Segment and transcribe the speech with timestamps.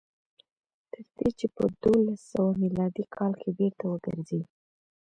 [0.91, 4.41] تر دې چې په دولس سوه میلادي کال کې بېرته وګرځي.